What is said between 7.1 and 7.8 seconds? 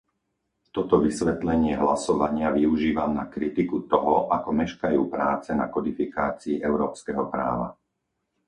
práva.